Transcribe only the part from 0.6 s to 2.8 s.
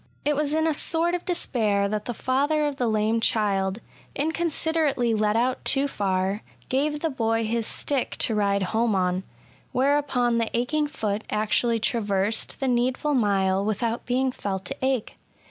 a sort of despair that the father of